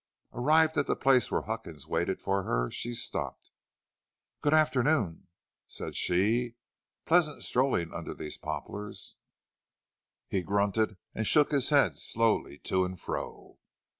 [0.33, 3.51] Arrived at the place where Huckins waited for her, she stopped.
[4.41, 5.27] "Good afternoon,"
[5.67, 6.55] said she.
[7.05, 9.15] "Pleasant strolling under these poplars."
[10.27, 13.59] He grunted and shook his head slowly to and fro.